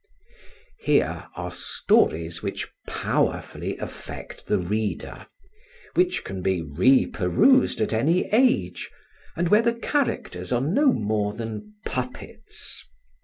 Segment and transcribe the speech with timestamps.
[0.79, 5.27] Here are stories which powerfully affect the reader,
[5.93, 8.89] which can be reperused at any age,
[9.35, 12.83] and where the characters are no more than puppets.